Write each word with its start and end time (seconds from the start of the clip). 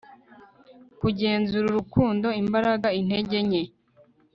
kugenzura, 0.99 1.65
urukundo, 1.69 2.27
imbaraga, 2.41 2.87
intege 2.99 3.37
nke 3.47 3.63